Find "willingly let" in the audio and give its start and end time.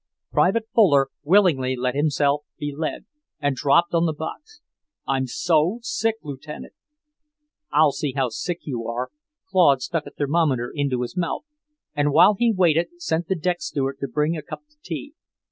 1.23-1.93